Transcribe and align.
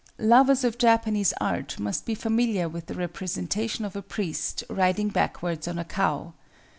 Lovers 0.17 0.63
of 0.63 0.79
Japanese 0.79 1.31
art 1.39 1.77
must 1.79 2.07
be 2.07 2.15
familiar 2.15 2.67
with 2.67 2.87
the 2.87 2.95
representation 2.95 3.85
of 3.85 3.95
a 3.95 4.01
priest 4.01 4.63
riding 4.67 5.09
backwards 5.09 5.67
on 5.67 5.77
a 5.77 5.85
cow. 5.85 6.33